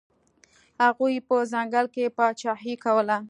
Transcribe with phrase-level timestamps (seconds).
[0.83, 3.17] هغوی په ځنګل کې پاچاهي کوله.